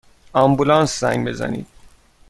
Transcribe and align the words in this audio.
آمبولانس 0.33 0.99
زنگ 0.99 1.25
بزنید! 1.27 1.67